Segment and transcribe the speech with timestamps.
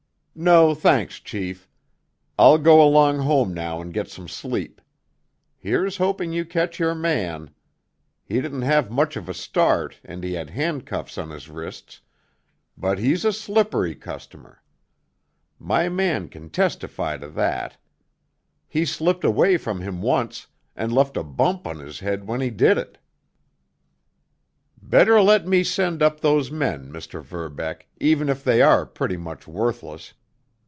[0.33, 1.67] "No, thanks, chief.
[2.39, 4.79] I'll go along home now and get some sleep.
[5.57, 7.49] Here's hoping you catch your man.
[8.23, 13.25] He didn't have much of a start, and he had handcuffs on his wrists—but he's
[13.25, 14.63] a slippery customer.
[15.59, 17.75] My man can testify to that.
[18.69, 20.47] He slipped away from him once,
[20.77, 22.97] and left a bump on his head when he did it."
[24.81, 27.21] "Better let me send up those men, Mr.
[27.21, 30.13] Verbeck, even if they are pretty much worthless.